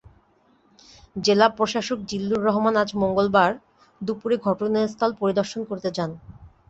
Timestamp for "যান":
5.97-6.11